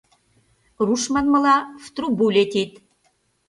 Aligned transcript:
Руш 0.85 1.03
манмыла, 1.13 1.57
в 1.83 1.85
трубу 1.95 2.25
летит. 2.35 2.71